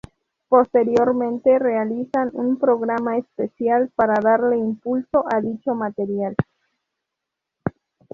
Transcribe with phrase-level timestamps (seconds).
[0.49, 6.33] Posteriormente realizan un programa especial, para darle impulso a dicho material.